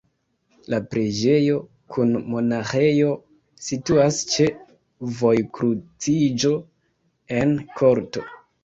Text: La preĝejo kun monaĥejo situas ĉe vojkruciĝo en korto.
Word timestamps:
La 0.73 0.77
preĝejo 0.93 1.57
kun 1.95 2.15
monaĥejo 2.35 3.11
situas 3.69 4.21
ĉe 4.33 4.51
vojkruciĝo 5.23 6.59
en 7.43 7.57
korto. 7.81 8.31